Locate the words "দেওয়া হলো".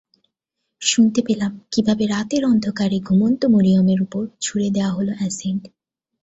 4.69-5.11